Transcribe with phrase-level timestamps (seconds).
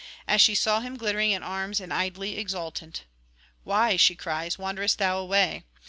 [0.27, 3.03] As she saw him glittering in arms and idly exultant:
[3.63, 5.63] 'Why,' she cries, 'wanderest thou away?